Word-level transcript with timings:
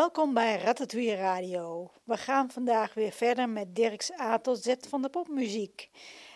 Welkom 0.00 0.34
bij 0.34 0.60
Ratatouille 0.62 1.14
Radio. 1.14 1.90
We 2.04 2.16
gaan 2.16 2.50
vandaag 2.50 2.94
weer 2.94 3.12
verder 3.12 3.48
met 3.48 3.74
Dirk's 3.74 4.10
A 4.20 4.38
tot 4.38 4.62
Z 4.62 4.74
van 4.88 5.02
de 5.02 5.08
popmuziek. 5.08 5.90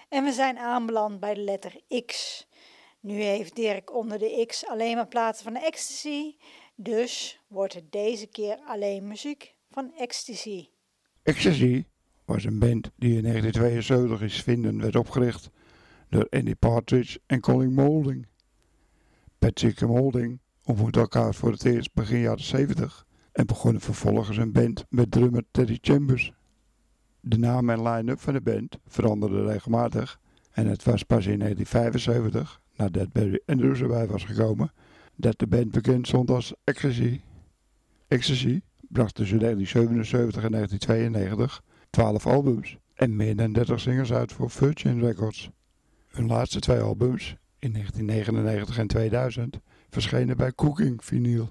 En 0.09 0.25
we 0.25 0.33
zijn 0.33 0.59
aanbeland 0.59 1.21
bij 1.21 1.35
de 1.35 1.41
letter 1.41 1.81
X. 2.07 2.47
Nu 3.01 3.23
heeft 3.23 3.57
Dirk 3.57 3.95
onder 3.95 4.19
de 4.19 4.45
X 4.47 4.67
alleen 4.67 4.97
maar 4.97 5.09
plaatsen 5.09 5.45
van 5.45 5.63
ecstasy, 5.63 6.37
dus 6.75 7.41
wordt 7.49 7.75
het 7.75 7.93
deze 7.93 8.27
keer 8.27 8.59
alleen 8.67 9.09
muziek 9.09 9.55
van 9.71 9.93
ecstasy. 9.97 10.69
Ecstasy 11.23 11.85
was 12.25 12.45
een 12.45 12.59
band 12.59 12.91
die 12.97 13.17
in 13.17 13.23
1972 13.23 14.21
in 14.21 14.31
Svinden 14.31 14.81
werd 14.81 14.97
opgericht 14.97 15.51
door 16.11 16.27
Andy 16.31 16.55
Partridge 16.55 17.21
en 17.27 17.41
Colin 17.41 17.75
Moulding. 17.75 18.27
Patrick 19.39 19.81
en 19.81 19.89
Moulding 19.89 20.41
ontmoetten 20.65 21.03
elkaar 21.03 21.35
voor 21.35 21.51
het 21.51 21.65
eerst 21.65 21.93
begin 21.95 22.21
jaren 22.21 22.45
70 22.45 23.07
en 23.35 23.47
begonnen 23.47 23.81
vervolgens 23.83 24.37
een 24.37 24.53
band 24.53 24.85
met 24.89 25.11
drummer 25.11 25.45
Teddy 25.51 25.79
Chambers. 25.81 26.33
De 27.21 27.39
naam 27.39 27.71
en 27.71 27.83
line-up 27.83 28.21
van 28.21 28.33
de 28.33 28.41
band 28.41 28.79
veranderden 28.87 29.47
regelmatig 29.47 30.21
en 30.51 30.67
het 30.67 30.85
was 30.85 31.03
pas 31.03 31.27
in 31.27 31.39
1975, 31.39 32.61
nadat 32.77 33.13
Barry 33.13 33.41
Andrews 33.47 33.81
erbij 33.81 34.07
was 34.07 34.25
gekomen, 34.25 34.73
dat 35.17 35.39
de 35.39 35.47
band 35.47 35.71
bekend 35.71 36.07
stond 36.07 36.31
als 36.31 36.55
Ecstasy. 36.65 37.21
Ecstasy 38.09 38.61
bracht 38.89 39.15
tussen 39.15 39.39
1977 39.39 40.43
en 40.45 40.51
1992 40.51 41.63
12 41.91 42.27
albums 42.27 42.79
en 42.95 43.17
meer 43.17 43.37
dan 43.37 43.53
30 43.53 43.81
singles 43.81 44.13
uit 44.13 44.33
voor 44.33 44.51
Virgin 44.51 45.01
Records. 45.01 45.51
Hun 46.09 46.27
laatste 46.27 46.61
twee 46.61 46.81
albums, 46.81 47.37
in 47.59 47.73
1999 47.73 48.79
en 48.79 48.87
2000, 48.87 49.61
verschenen 49.91 50.37
bij 50.37 50.53
Cooking 50.53 51.05
Vinyl. 51.05 51.49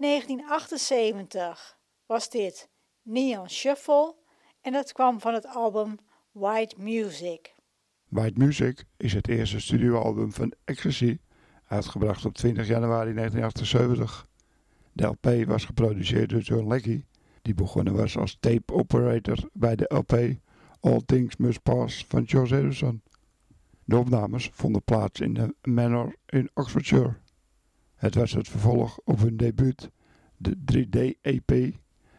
1978 0.00 1.78
was 2.06 2.30
dit 2.30 2.68
Neon 3.02 3.50
Shuffle 3.50 4.14
en 4.60 4.72
dat 4.72 4.92
kwam 4.92 5.20
van 5.20 5.34
het 5.34 5.46
album 5.46 5.98
White 6.32 6.74
Music. 6.78 7.54
White 8.08 8.38
Music 8.38 8.84
is 8.96 9.12
het 9.12 9.28
eerste 9.28 9.60
studioalbum 9.60 10.32
van 10.32 10.52
Ecstasy, 10.64 11.18
uitgebracht 11.66 12.24
op 12.24 12.34
20 12.34 12.66
januari 12.66 13.14
1978. 13.14 14.26
De 14.92 15.06
LP 15.06 15.46
was 15.46 15.64
geproduceerd 15.64 16.30
door 16.30 16.40
John 16.40 16.68
Leckie, 16.68 17.06
die 17.42 17.54
begonnen 17.54 17.96
was 17.96 18.16
als 18.16 18.36
tape 18.40 18.72
operator 18.72 19.48
bij 19.52 19.76
de 19.76 19.94
LP 19.94 20.38
All 20.80 21.00
Things 21.06 21.36
Must 21.36 21.62
Pass 21.62 22.04
van 22.08 22.28
George 22.28 22.54
Harrison. 22.54 23.02
De 23.84 23.96
opnames 23.96 24.50
vonden 24.52 24.82
plaats 24.82 25.20
in 25.20 25.34
de 25.34 25.54
Manor 25.62 26.14
in 26.26 26.50
Oxfordshire. 26.54 27.16
Het 28.00 28.14
was 28.14 28.32
het 28.32 28.48
vervolg 28.48 28.98
op 29.04 29.18
hun 29.18 29.36
debuut, 29.36 29.90
de 30.36 30.56
3D-EP, 30.72 31.74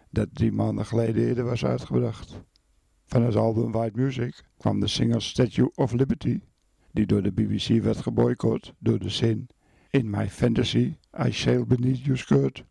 dat 0.09 0.27
drie 0.33 0.51
maanden 0.51 0.85
geleden 0.85 1.27
eerder 1.27 1.43
was 1.43 1.65
uitgebracht. 1.65 2.41
Van 3.05 3.23
het 3.23 3.35
album 3.35 3.71
White 3.71 3.99
Music 3.99 4.43
kwam 4.57 4.79
de 4.79 4.87
single 4.87 5.19
Statue 5.19 5.71
of 5.75 5.91
Liberty, 5.91 6.39
die 6.91 7.05
door 7.05 7.21
de 7.21 7.31
BBC 7.31 7.83
werd 7.83 7.97
geboycott 7.97 8.73
door 8.79 8.99
de 8.99 9.09
zin 9.09 9.47
In 9.89 10.09
my 10.09 10.29
fantasy 10.29 10.95
I 11.25 11.31
sail 11.31 11.65
beneath 11.65 11.99
your 11.99 12.17
skirt. 12.17 12.63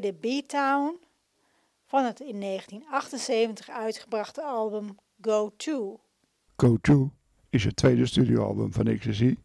Draaide 0.00 0.42
B-Town 0.42 0.98
van 1.84 2.04
het 2.04 2.20
in 2.20 2.40
1978 2.40 3.68
uitgebrachte 3.70 4.42
album 4.42 4.96
Go 5.20 5.52
To. 5.56 6.00
Go 6.56 6.76
To 6.80 7.12
is 7.50 7.64
het 7.64 7.76
tweede 7.76 8.06
studioalbum 8.06 8.72
van 8.72 8.86
Ecstasy, 8.86 9.36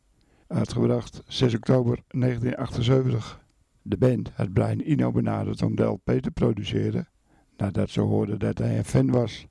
uitgebracht 0.47 1.21
6 1.27 1.55
oktober 1.55 2.03
1978. 2.07 3.45
De 3.81 3.97
band 3.97 4.29
had 4.29 4.53
Brian 4.53 4.79
Eno 4.79 5.11
benaderd 5.11 5.61
om 5.61 5.75
de 5.75 5.83
LP 5.83 6.11
te 6.21 6.31
produceren, 6.31 7.09
nadat 7.57 7.89
ze 7.89 8.01
hoorden 8.01 8.39
dat 8.39 8.57
hij 8.57 8.77
een 8.77 8.85
fan 8.85 9.11
was. 9.11 9.45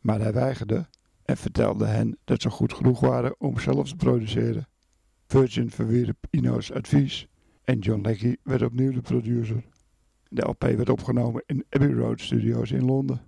Maar 0.00 0.20
hij 0.20 0.32
weigerde 0.32 0.86
en 1.24 1.36
vertelde 1.36 1.86
hen 1.86 2.18
dat 2.24 2.42
ze 2.42 2.50
goed 2.50 2.72
genoeg 2.72 3.00
waren 3.00 3.34
om 3.38 3.58
zelf 3.58 3.88
te 3.88 3.96
produceren. 3.96 4.68
Virgin 5.26 5.70
verwierp 5.70 6.26
Ino's 6.30 6.70
advies 6.70 7.26
en 7.62 7.78
John 7.78 8.00
Leckie 8.00 8.38
werd 8.42 8.62
opnieuw 8.62 8.92
de 8.92 9.00
producer. 9.00 9.72
De 10.34 10.48
LP 10.48 10.62
werd 10.62 10.88
opgenomen 10.88 11.42
in 11.46 11.64
Abbey 11.70 11.92
Road 11.92 12.20
Studios 12.20 12.70
in 12.70 12.84
Londen. 12.84 13.20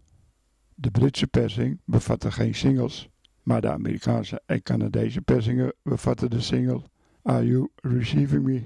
De 0.74 0.90
Britse 0.90 1.26
persing 1.26 1.80
bevatte 1.84 2.32
geen 2.32 2.54
singles, 2.54 3.08
maar 3.42 3.60
de 3.60 3.70
Amerikaanse 3.70 4.42
en 4.46 4.62
Canadese 4.62 5.20
persingen 5.20 5.74
bevatten 5.82 6.30
de 6.30 6.40
single 6.40 6.82
Are 7.22 7.46
You 7.46 7.68
Receiving 7.74 8.42
Me? 8.44 8.62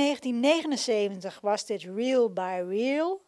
1979 0.00 1.40
was 1.40 1.66
dit 1.66 1.82
Real 1.82 2.32
by 2.32 2.62
Real 2.68 3.22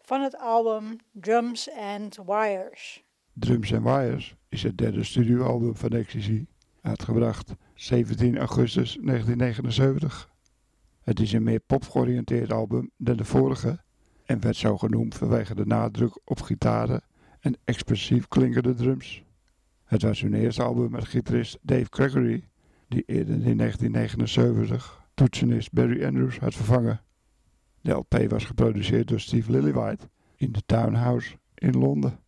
van 0.00 0.22
het 0.22 0.36
album 0.36 0.96
Drums 1.12 1.70
and 1.72 2.18
Wires. 2.26 3.04
Drums 3.32 3.74
and 3.74 3.82
Wires 3.82 4.34
is 4.48 4.62
het 4.62 4.78
derde 4.78 5.04
studioalbum 5.04 5.76
van 5.76 5.90
Ecstasy, 5.90 6.46
uitgebracht 6.80 7.52
17 7.74 8.38
augustus 8.38 8.98
1979. 9.00 10.30
Het 11.00 11.20
is 11.20 11.32
een 11.32 11.42
meer 11.42 11.60
pop-georiënteerd 11.60 12.52
album 12.52 12.90
dan 12.96 13.16
de 13.16 13.24
vorige 13.24 13.80
en 14.24 14.40
werd 14.40 14.56
zo 14.56 14.76
genoemd 14.76 15.14
vanwege 15.14 15.54
de 15.54 15.66
nadruk 15.66 16.18
op 16.24 16.40
gitaren 16.40 17.02
en 17.40 17.56
expressief 17.64 18.28
klinkende 18.28 18.74
drums. 18.74 19.22
Het 19.84 20.02
was 20.02 20.20
hun 20.20 20.34
eerste 20.34 20.62
album 20.62 20.90
met 20.90 21.04
gitarist 21.04 21.58
Dave 21.62 21.86
Gregory, 21.90 22.48
die 22.88 23.02
eerder 23.06 23.34
in 23.46 23.56
1979 23.56 24.99
toetsenist 25.20 25.72
Barry 25.72 26.04
Andrews 26.04 26.38
had 26.38 26.54
vervangen. 26.54 27.00
De 27.80 27.92
LP 27.92 28.28
was 28.28 28.44
geproduceerd 28.44 29.08
door 29.08 29.20
Steve 29.20 29.50
Lillywhite 29.50 30.08
in 30.36 30.52
de 30.52 30.62
Townhouse 30.66 31.36
in 31.54 31.78
Londen. 31.78 32.18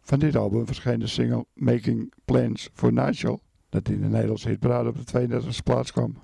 Van 0.00 0.18
dit 0.18 0.36
album 0.36 0.66
verscheen 0.66 1.00
de 1.00 1.06
single 1.06 1.46
Making 1.54 2.12
Plans 2.24 2.68
for 2.72 2.92
Nigel, 2.92 3.40
dat 3.68 3.88
in 3.88 4.00
de 4.00 4.06
Nederlandse 4.06 4.48
hitparade 4.48 4.88
op 4.88 5.06
de 5.06 5.28
32e 5.28 5.62
plaats 5.64 5.92
kwam. 5.92 6.16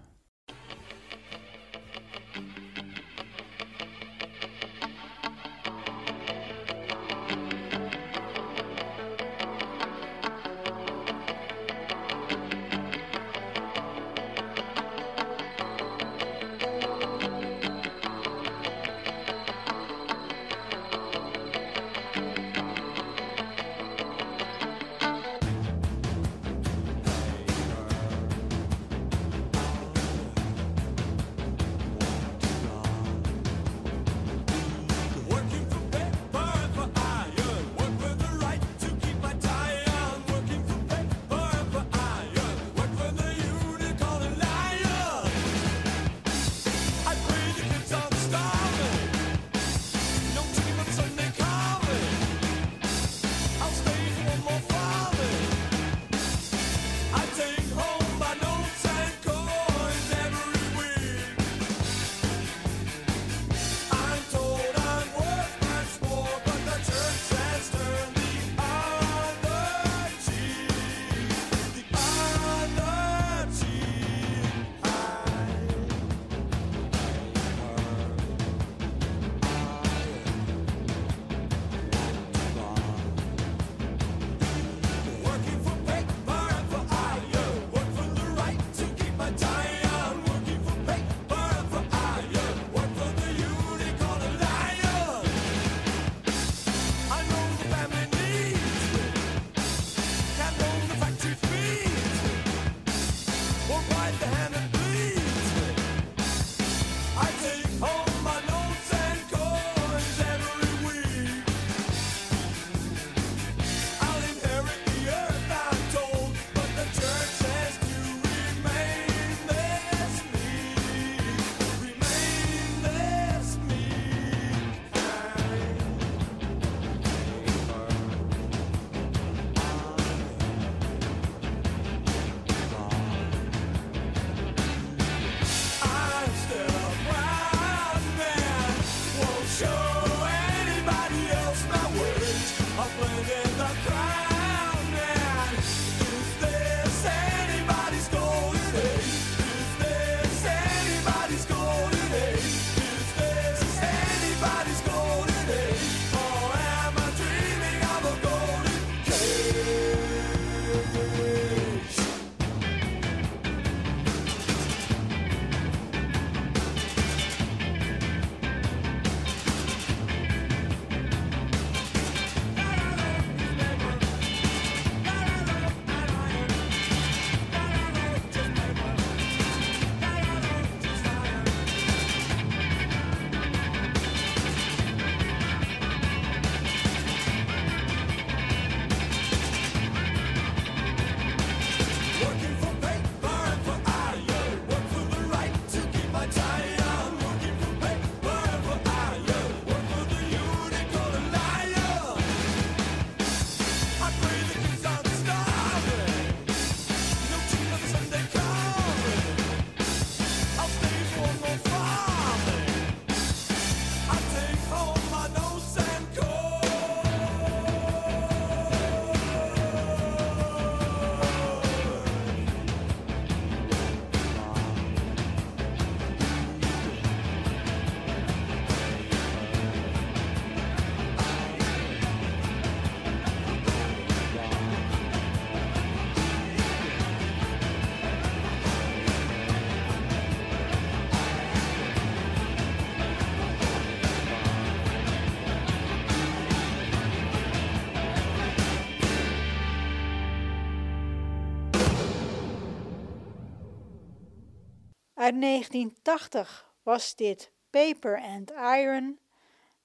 1980 255.40 256.64
was 256.82 257.14
dit 257.14 257.50
Paper 257.70 258.20
and 258.20 258.50
Iron, 258.50 259.18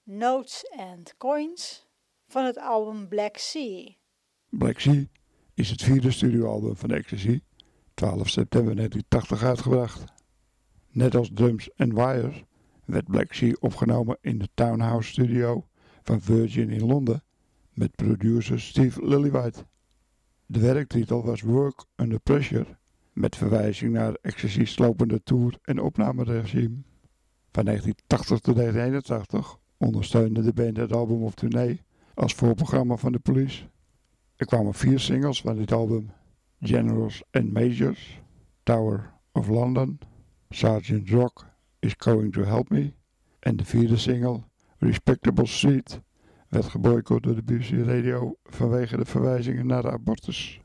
Notes 0.04 0.64
and 0.76 1.14
Coins 1.18 1.86
van 2.28 2.44
het 2.44 2.58
album 2.58 3.08
Black 3.08 3.36
Sea. 3.36 3.96
Black 4.48 4.78
Sea 4.80 5.04
is 5.54 5.70
het 5.70 5.82
vierde 5.82 6.10
studioalbum 6.10 6.76
van 6.76 6.90
Ecstasy, 6.90 7.40
12 7.94 8.28
september 8.28 8.76
1980 8.76 9.42
uitgebracht. 9.42 10.04
Net 10.90 11.14
als 11.14 11.30
Drums 11.34 11.70
and 11.76 11.92
Wires 11.92 12.42
werd 12.84 13.06
Black 13.06 13.32
Sea 13.32 13.54
opgenomen 13.60 14.18
in 14.20 14.38
de 14.38 14.48
Townhouse 14.54 15.10
Studio 15.10 15.66
van 16.02 16.20
Virgin 16.20 16.70
in 16.70 16.86
Londen 16.86 17.24
met 17.72 17.96
producer 17.96 18.60
Steve 18.60 19.04
Lillywhite. 19.06 19.64
De 20.46 20.60
werktitel 20.60 21.24
was 21.24 21.40
Work 21.40 21.84
Under 21.96 22.20
Pressure 22.20 22.78
met 23.20 23.36
verwijzing 23.36 23.92
naar 23.92 24.16
excessief 24.22 24.78
lopende 24.78 25.22
toer- 25.22 25.58
en 25.62 25.80
opnameregime. 25.80 26.82
Van 27.52 27.64
1980 27.64 28.38
tot 28.38 28.56
1981 28.56 29.58
ondersteunde 29.76 30.42
de 30.42 30.52
band 30.52 30.76
het 30.76 30.92
album 30.92 31.22
op 31.22 31.34
tournee 31.34 31.82
als 32.14 32.34
voorprogramma 32.34 32.96
van 32.96 33.12
de 33.12 33.18
police. 33.18 33.64
Er 34.36 34.46
kwamen 34.46 34.74
vier 34.74 35.00
singles 35.00 35.40
van 35.40 35.56
dit 35.56 35.72
album, 35.72 36.10
Generals 36.60 37.22
and 37.30 37.52
Majors, 37.52 38.22
Tower 38.62 39.12
of 39.32 39.48
London, 39.48 39.98
Sergeant 40.48 41.08
Rock 41.08 41.46
is 41.78 41.94
Going 41.98 42.32
to 42.32 42.42
Help 42.42 42.68
Me 42.68 42.92
en 43.38 43.56
de 43.56 43.64
vierde 43.64 43.96
single, 43.96 44.42
Respectable 44.78 45.46
Street, 45.46 46.00
werd 46.48 46.64
geboycott 46.64 47.22
door 47.22 47.34
de 47.34 47.42
BBC 47.42 47.86
Radio 47.86 48.36
vanwege 48.44 48.96
de 48.96 49.04
verwijzingen 49.04 49.66
naar 49.66 49.82
de 49.82 49.90
abortus. 49.90 50.59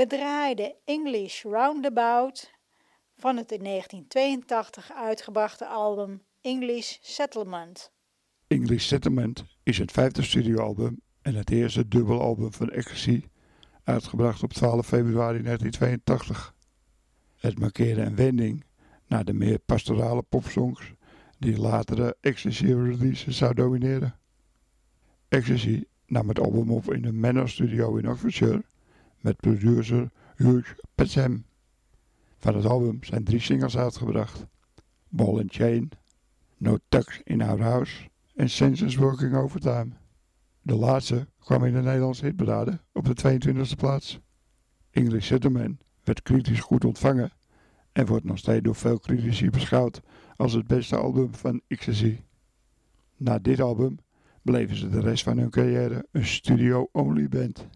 We 0.00 0.06
draaiden 0.06 0.74
English 0.84 1.42
Roundabout 1.42 2.50
van 3.16 3.36
het 3.36 3.52
in 3.52 3.64
1982 3.64 4.92
uitgebrachte 4.92 5.66
album 5.66 6.22
English 6.40 6.96
Settlement. 7.00 7.92
English 8.46 8.86
Settlement 8.86 9.44
is 9.62 9.78
het 9.78 9.92
vijfde 9.92 10.22
studioalbum 10.22 11.00
en 11.22 11.34
het 11.34 11.50
eerste 11.50 11.88
dubbelalbum 11.88 12.52
van 12.52 12.70
Ecstasy, 12.70 13.24
uitgebracht 13.84 14.42
op 14.42 14.52
12 14.52 14.86
februari 14.86 15.42
1982. 15.42 16.54
Het 17.36 17.58
markeerde 17.58 18.02
een 18.02 18.16
wending 18.16 18.64
naar 19.06 19.24
de 19.24 19.32
meer 19.32 19.58
pastorale 19.58 20.22
popsongs 20.22 20.92
die 21.38 21.58
latere 21.58 22.16
Ecstasy 22.20 22.66
releases 22.66 23.36
zou 23.36 23.54
domineren. 23.54 24.18
Ecstasy 25.28 25.84
nam 26.06 26.28
het 26.28 26.40
album 26.40 26.70
op 26.70 26.92
in 26.92 27.02
de 27.02 27.12
Manor 27.12 27.48
Studio 27.48 27.96
in 27.96 28.08
Oxfordshire 28.08 28.64
met 29.20 29.36
producer 29.36 30.10
Hugh 30.36 30.68
Petsem. 30.94 31.44
Van 32.38 32.54
het 32.54 32.64
album 32.64 33.04
zijn 33.04 33.24
drie 33.24 33.40
singles 33.40 33.76
uitgebracht: 33.76 34.46
Ball 35.08 35.40
and 35.40 35.52
Chain, 35.52 35.90
No 36.56 36.78
Tucks 36.88 37.20
in 37.24 37.42
Our 37.42 37.60
House 37.60 38.08
en 38.34 38.50
Senses 38.50 38.96
Working 38.96 39.36
Overtime. 39.36 39.88
De 40.62 40.74
laatste 40.74 41.28
kwam 41.38 41.64
in 41.64 41.72
de 41.72 41.82
Nederlandse 41.82 42.24
hitparade 42.24 42.80
op 42.92 43.04
de 43.04 43.40
22e 43.40 43.76
plaats. 43.76 44.20
English 44.90 45.26
Settlement 45.26 45.82
werd 46.04 46.22
kritisch 46.22 46.60
goed 46.60 46.84
ontvangen 46.84 47.32
en 47.92 48.06
wordt 48.06 48.24
nog 48.24 48.38
steeds 48.38 48.62
door 48.62 48.74
veel 48.74 48.98
critici 48.98 49.50
beschouwd 49.50 50.00
als 50.36 50.52
het 50.52 50.66
beste 50.66 50.96
album 50.96 51.34
van 51.34 51.60
XTC. 51.68 52.20
Na 53.16 53.38
dit 53.38 53.60
album 53.60 53.98
bleven 54.42 54.76
ze 54.76 54.88
de 54.88 55.00
rest 55.00 55.22
van 55.22 55.38
hun 55.38 55.50
carrière 55.50 56.06
een 56.10 56.26
studio-only 56.26 57.28
band. 57.28 57.68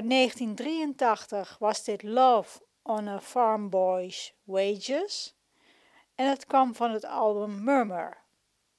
Uit 0.00 0.10
1983 0.10 1.56
was 1.58 1.84
dit 1.84 2.02
Love 2.02 2.60
on 2.82 3.08
a 3.08 3.20
Farm 3.20 3.70
Boy's 3.70 4.34
Wages. 4.44 5.36
En 6.14 6.28
het 6.28 6.46
kwam 6.46 6.74
van 6.74 6.90
het 6.90 7.04
album 7.04 7.64
Murmur. 7.64 8.16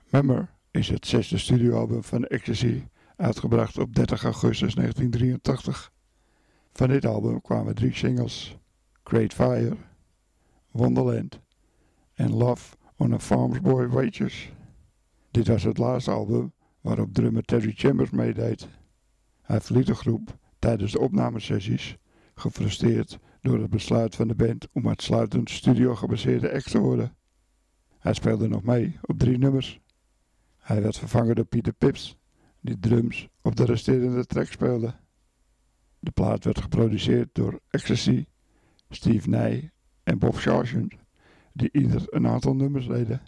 Murmur 0.09 0.49
is 0.71 0.89
het 0.89 1.07
zesde 1.07 1.37
studioalbum 1.37 2.03
van 2.03 2.25
Ecstasy, 2.25 2.83
uitgebracht 3.15 3.77
op 3.77 3.95
30 3.95 4.23
augustus 4.23 4.75
1983. 4.75 5.91
Van 6.73 6.87
dit 6.87 7.05
album 7.05 7.41
kwamen 7.41 7.75
drie 7.75 7.95
singles: 7.95 8.57
Great 9.03 9.33
Fire, 9.33 9.77
Wonderland 10.71 11.39
en 12.13 12.33
Love 12.33 12.75
on 12.97 13.13
a 13.13 13.19
Farm's 13.19 13.61
Boy 13.61 13.87
Wages. 13.87 14.51
Dit 15.31 15.47
was 15.47 15.63
het 15.63 15.77
laatste 15.77 16.11
album 16.11 16.53
waarop 16.79 17.13
drummer 17.13 17.43
Terry 17.43 17.71
Chambers 17.75 18.09
meedeed. 18.09 18.67
Hij 19.41 19.61
verliet 19.61 19.87
de 19.87 19.95
groep 19.95 20.39
tijdens 20.61 20.91
de 20.91 20.99
opnamesessies, 20.99 21.97
gefrustreerd 22.35 23.19
door 23.41 23.59
het 23.59 23.69
besluit 23.69 24.15
van 24.15 24.27
de 24.27 24.35
band 24.35 24.67
om 24.71 24.87
uitsluitend 24.87 25.49
studio-gebaseerde 25.49 26.53
act 26.53 26.71
te 26.71 26.79
worden. 26.79 27.15
Hij 27.99 28.13
speelde 28.13 28.47
nog 28.47 28.63
mee 28.63 28.99
op 29.01 29.19
drie 29.19 29.37
nummers. 29.37 29.79
Hij 30.57 30.81
werd 30.81 30.97
vervangen 30.97 31.35
door 31.35 31.45
Pieter 31.45 31.73
Pips, 31.73 32.17
die 32.59 32.79
drums 32.79 33.27
op 33.41 33.55
de 33.55 33.65
resterende 33.65 34.25
track 34.25 34.47
speelde. 34.47 34.93
De 35.99 36.11
plaat 36.11 36.43
werd 36.43 36.61
geproduceerd 36.61 37.29
door 37.31 37.59
Ecstasy, 37.69 38.25
Steve 38.89 39.29
Nij 39.29 39.71
en 40.03 40.19
Bob 40.19 40.39
Sargent, 40.39 40.93
die 41.53 41.69
ieder 41.71 42.03
een 42.09 42.27
aantal 42.27 42.55
nummers 42.55 42.87
deden. 42.87 43.21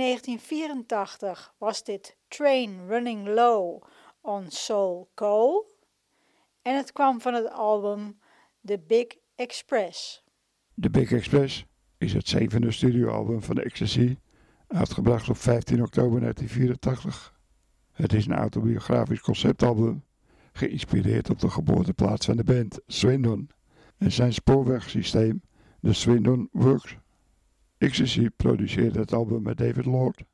1984 0.00 1.54
was 1.58 1.84
dit 1.84 2.16
Train 2.28 2.86
Running 2.88 3.26
Low 3.26 3.82
on 4.20 4.44
Soul 4.48 5.10
Coal 5.14 5.66
en 6.62 6.76
het 6.76 6.92
kwam 6.92 7.20
van 7.20 7.34
het 7.34 7.50
album 7.50 8.18
The 8.64 8.78
Big 8.86 9.06
Express. 9.34 10.24
The 10.80 10.90
Big 10.90 11.12
Express 11.12 11.64
is 11.98 12.12
het 12.12 12.28
zevende 12.28 12.70
studioalbum 12.70 13.42
van 13.42 13.58
Ecstasy, 13.58 14.16
uitgebracht 14.66 15.28
op 15.28 15.36
15 15.36 15.82
oktober 15.82 16.20
1984. 16.20 17.34
Het 17.92 18.12
is 18.12 18.26
een 18.26 18.34
autobiografisch 18.34 19.20
conceptalbum, 19.20 20.04
geïnspireerd 20.52 21.30
op 21.30 21.38
de 21.38 21.50
geboorteplaats 21.50 22.26
van 22.26 22.36
de 22.36 22.44
band, 22.44 22.80
Swindon, 22.86 23.50
en 23.98 24.12
zijn 24.12 24.32
spoorwegsysteem, 24.32 25.42
de 25.80 25.92
Swindon 25.92 26.48
Works. 26.52 26.96
Ecstasy 27.80 28.28
produceerde 28.36 28.98
het 28.98 29.12
album 29.12 29.42
met 29.42 29.58
David 29.58 29.84
Lord. 29.84 30.24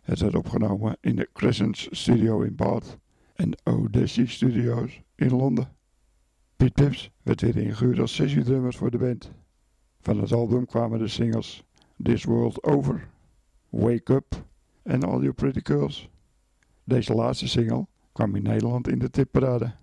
Het 0.00 0.20
werd 0.20 0.34
opgenomen 0.34 0.96
in 1.00 1.16
de 1.16 1.28
Crescent 1.32 1.88
Studio 1.90 2.40
in 2.40 2.54
Bath 2.54 2.98
en 3.34 3.58
Odyssey 3.64 4.26
Studios 4.26 5.00
in 5.14 5.30
Londen. 5.30 5.68
Pete 6.56 6.72
Pips 6.72 7.10
werd 7.22 7.40
weer 7.40 7.56
ingehuurd 7.56 7.98
als 7.98 8.14
sessiedrummer 8.14 8.74
voor 8.74 8.90
de 8.90 8.98
band. 8.98 9.30
Van 10.00 10.20
het 10.20 10.32
album 10.32 10.66
kwamen 10.66 10.98
de 10.98 11.08
singles 11.08 11.64
This 12.02 12.24
World 12.24 12.62
Over, 12.62 13.08
Wake 13.68 14.12
Up 14.12 14.44
en 14.82 15.02
All 15.02 15.20
You 15.20 15.32
Pretty 15.32 15.60
Girls. 15.62 16.10
Deze 16.84 17.14
laatste 17.14 17.48
single 17.48 17.86
kwam 18.12 18.36
in 18.36 18.42
Nederland 18.42 18.88
in 18.88 18.98
de 18.98 19.10
tipparade. 19.10 19.74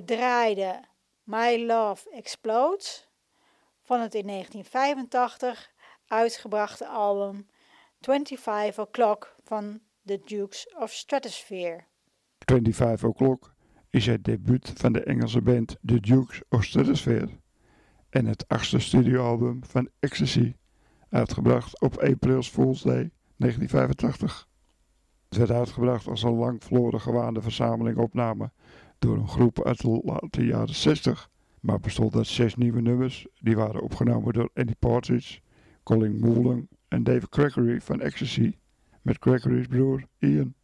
We 0.00 0.06
draaiden 0.06 0.88
My 1.22 1.66
Love 1.66 2.10
Explodes 2.10 3.08
van 3.82 4.00
het 4.00 4.14
in 4.14 4.26
1985 4.26 5.70
uitgebrachte 6.06 6.86
album 6.86 7.46
25 8.00 8.78
O'Clock 8.78 9.36
van 9.44 9.80
The 10.04 10.20
Dukes 10.24 10.74
of 10.78 10.92
Stratosphere. 10.92 11.84
25 12.38 13.08
O'Clock 13.08 13.54
is 13.90 14.06
het 14.06 14.24
debuut 14.24 14.72
van 14.74 14.92
de 14.92 15.02
Engelse 15.02 15.42
band 15.42 15.76
The 15.84 16.00
Dukes 16.00 16.42
of 16.48 16.64
Stratosphere 16.64 17.28
en 18.10 18.26
het 18.26 18.48
achtste 18.48 18.78
studioalbum 18.78 19.64
van 19.64 19.88
Ecstasy, 19.98 20.54
uitgebracht 21.08 21.80
op 21.80 21.98
April's 21.98 22.48
Fool's 22.48 22.82
Day 22.82 23.10
1985. 23.36 24.48
Het 25.28 25.38
werd 25.38 25.50
uitgebracht 25.50 26.06
als 26.06 26.22
een 26.22 26.36
lang 26.36 26.64
verloren 26.64 27.00
gewaande 27.00 27.40
verzameling 27.42 27.98
opnamen 27.98 28.52
door 29.00 29.16
een 29.16 29.28
groep 29.28 29.64
uit 29.64 29.80
de 29.80 30.00
late 30.04 30.44
jaren 30.44 30.74
60, 30.74 31.30
maar 31.60 31.80
bestond 31.80 32.16
uit 32.16 32.26
zes 32.26 32.54
nieuwe 32.54 32.80
nummers 32.80 33.26
die 33.38 33.56
waren 33.56 33.82
opgenomen 33.82 34.32
door 34.32 34.50
Andy 34.54 34.74
Partridge, 34.78 35.40
Colin 35.82 36.18
Moulding 36.18 36.68
en 36.88 37.02
David 37.02 37.28
Crackery 37.28 37.80
van 37.80 38.00
Ecstasy 38.00 38.56
met 39.02 39.18
Crackery's 39.18 39.66
broer 39.66 40.02
Ian. 40.18 40.54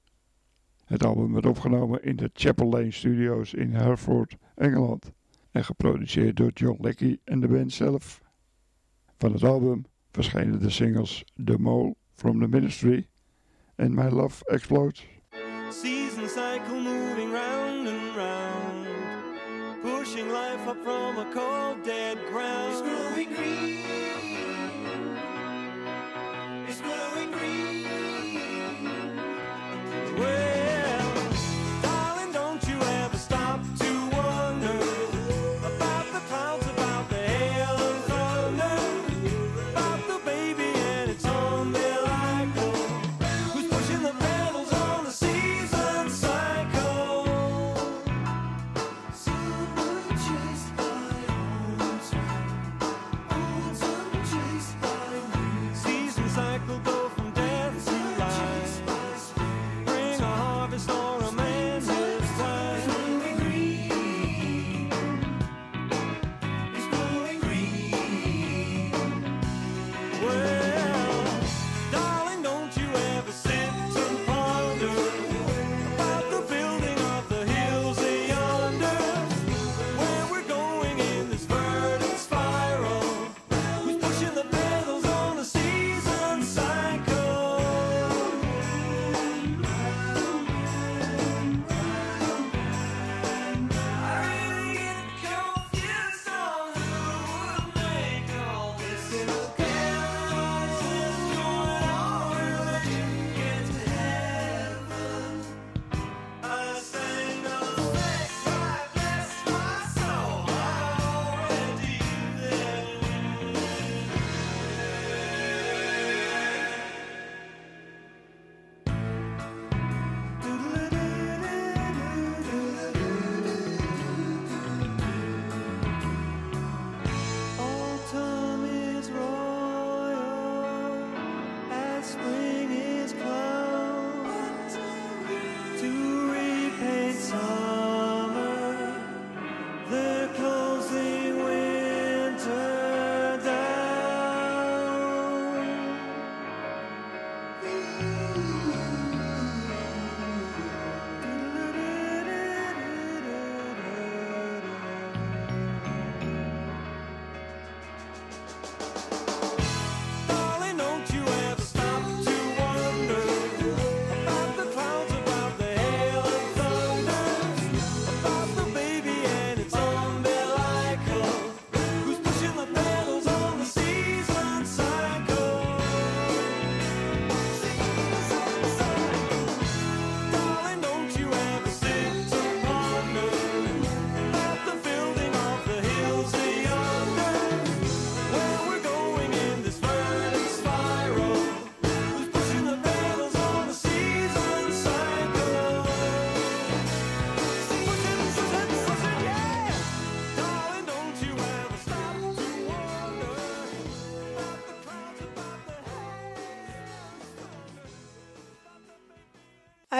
Het 0.84 1.04
album 1.04 1.32
werd 1.32 1.46
opgenomen 1.46 2.02
in 2.02 2.16
de 2.16 2.30
Chapel 2.32 2.68
Lane 2.68 2.90
Studios 2.90 3.54
in 3.54 3.74
Hereford, 3.74 4.36
Engeland 4.54 5.12
en 5.50 5.64
geproduceerd 5.64 6.36
door 6.36 6.50
John 6.54 6.82
Leckie 6.82 7.20
en 7.24 7.40
de 7.40 7.48
band 7.48 7.72
zelf. 7.72 8.20
Van 9.18 9.32
het 9.32 9.44
album 9.44 9.84
verschenen 10.10 10.60
de 10.60 10.70
singles 10.70 11.24
The 11.44 11.58
Mole 11.58 11.94
from 12.12 12.40
the 12.40 12.48
Ministry 12.48 13.08
en 13.74 13.94
My 13.94 14.08
Love 14.08 14.44
Explodes. 14.44 15.06
Season 15.70 16.28
cycle 16.28 16.95
life 20.22 20.66
up 20.66 20.82
from 20.82 21.18
a 21.18 21.24
cold, 21.32 21.82
dead 21.84 22.18
ground. 22.30 22.95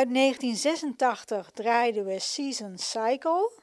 Uit 0.06 0.14
1986 0.14 1.50
draaiden 1.50 2.04
we 2.04 2.18
Season 2.18 2.78
Cycle 2.78 3.60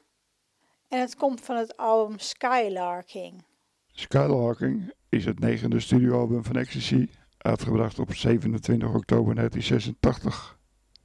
en 0.87 0.99
het 0.99 1.15
komt 1.15 1.41
van 1.41 1.55
het 1.55 1.77
album 1.77 2.19
Skylarking. 2.19 3.43
Skylarking 3.87 4.93
is 5.09 5.25
het 5.25 5.39
negende 5.39 5.79
studioalbum 5.79 6.43
van 6.43 6.55
Ecstasy, 6.55 7.09
uitgebracht 7.37 7.99
op 7.99 8.13
27 8.13 8.93
oktober 8.93 9.35
1986. 9.35 10.59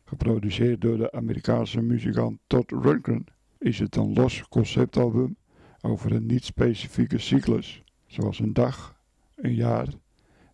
Geproduceerd 0.04 0.80
door 0.80 0.96
de 0.96 1.12
Amerikaanse 1.12 1.80
muzikant 1.80 2.38
Todd 2.46 2.70
Rundgren 2.70 3.26
is 3.58 3.78
het 3.78 3.96
een 3.96 4.12
los 4.12 4.48
conceptalbum 4.48 5.36
over 5.80 6.12
een 6.12 6.26
niet-specifieke 6.26 7.18
cyclus, 7.18 7.82
zoals 8.06 8.38
een 8.38 8.52
dag, 8.52 9.00
een 9.34 9.54
jaar, 9.54 9.88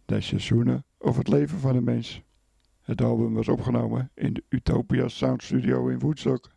de 0.04 0.20
seizoenen 0.20 0.84
of 0.98 1.16
het 1.16 1.28
leven 1.28 1.58
van 1.58 1.76
een 1.76 1.84
mens. 1.84 2.22
Het 2.84 3.02
album 3.02 3.34
was 3.34 3.48
opgenomen 3.48 4.10
in 4.14 4.32
de 4.32 4.44
Utopia 4.48 5.08
Sound 5.08 5.42
Studio 5.42 5.88
in 5.88 5.98
Woodstock 5.98 6.50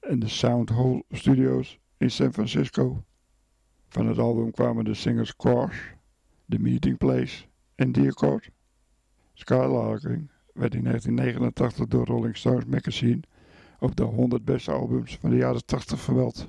en 0.00 0.18
de 0.18 0.28
Sound 0.28 0.68
Hole 0.68 1.04
Studios 1.10 1.78
in 1.96 2.10
San 2.10 2.32
Francisco. 2.32 3.04
Van 3.88 4.06
het 4.06 4.18
album 4.18 4.50
kwamen 4.50 4.84
de 4.84 4.94
singles 4.94 5.36
Cross, 5.36 5.76
The 6.48 6.58
Meeting 6.58 6.98
Place 6.98 7.44
en 7.74 7.92
Dear 7.92 8.12
Court. 8.12 8.50
Skylarking 9.32 10.30
werd 10.52 10.74
in 10.74 10.84
1989 10.84 11.86
door 11.86 12.06
Rolling 12.06 12.36
Stones 12.36 12.64
magazine 12.64 13.20
op 13.78 13.96
de 13.96 14.04
100 14.04 14.44
beste 14.44 14.70
albums 14.70 15.16
van 15.16 15.30
de 15.30 15.36
jaren 15.36 15.64
80 15.64 16.00
vermeld. 16.00 16.48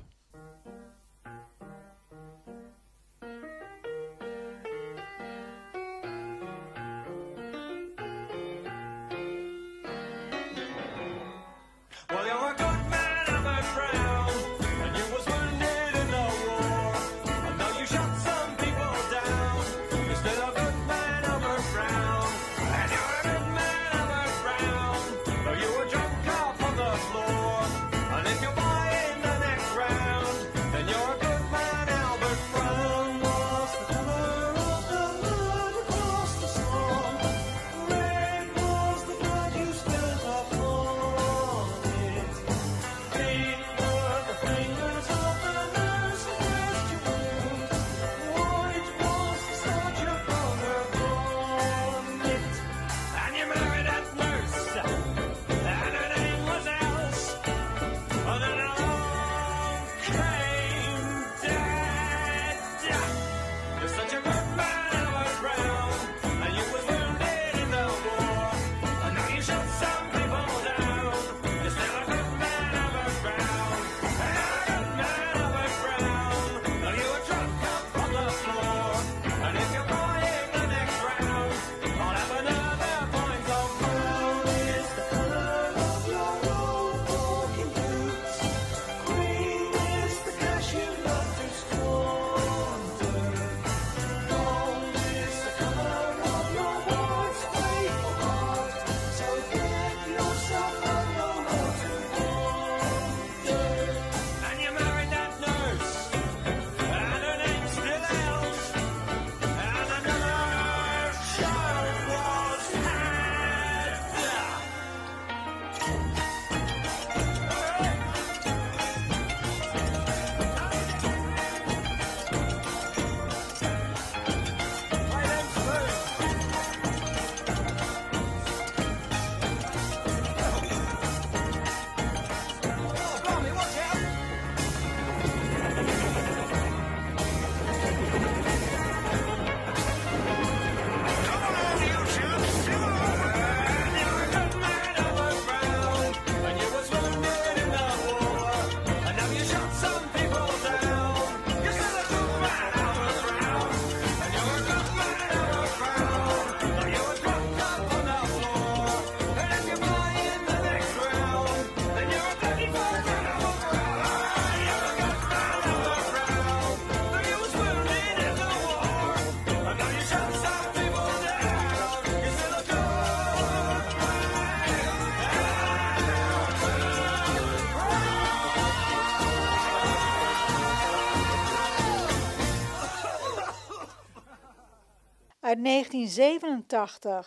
1987 185.62 187.26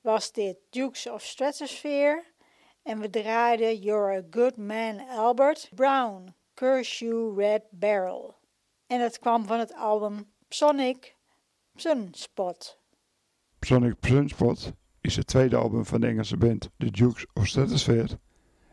was 0.00 0.32
dit 0.32 0.56
Dukes 0.70 1.06
of 1.06 1.22
Stratosphere 1.22 2.24
en 2.82 2.98
we 2.98 3.10
draaiden 3.10 3.80
You're 3.80 4.16
a 4.16 4.22
Good 4.30 4.56
Man 4.56 5.08
Albert 5.08 5.70
Brown, 5.74 6.34
Curse 6.54 7.04
You 7.04 7.34
Red 7.36 7.62
Barrel. 7.70 8.34
En 8.86 8.98
dat 8.98 9.18
kwam 9.18 9.46
van 9.46 9.58
het 9.58 9.74
album 9.74 10.32
Sonic 10.48 11.16
Sunspot. 11.74 12.78
Sonic 13.60 13.94
Sunspot 14.00 14.72
is 15.00 15.16
het 15.16 15.26
tweede 15.26 15.56
album 15.56 15.84
van 15.84 16.00
de 16.00 16.06
Engelse 16.06 16.36
band 16.36 16.70
The 16.78 16.90
Dukes 16.90 17.26
of 17.34 17.46
Stratosphere 17.46 18.18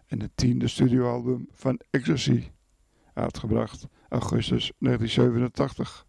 en 0.08 0.22
het 0.22 0.32
tiende 0.36 0.68
studioalbum 0.68 1.48
van 1.52 1.80
Ecstasy, 1.90 2.52
uitgebracht 3.14 3.88
augustus 4.10 4.72
1987. 4.80 6.06